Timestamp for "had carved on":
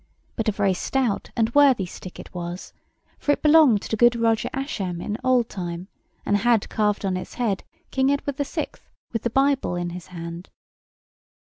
6.37-7.15